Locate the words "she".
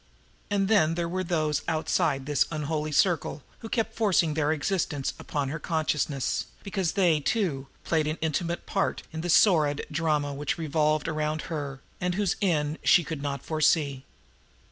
12.83-13.03